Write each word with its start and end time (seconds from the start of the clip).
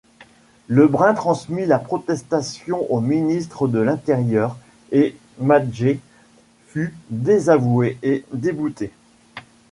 Lebrun 0.67 1.13
transmit 1.13 1.67
la 1.67 1.77
protestation 1.77 2.87
au 2.91 3.01
ministre 3.01 3.67
de 3.67 3.77
l'Intérieur, 3.77 4.57
et 4.91 5.15
Madget 5.37 5.99
fut 6.69 6.95
désavoué 7.11 7.99
et 8.01 8.25
débouté. 8.33 8.89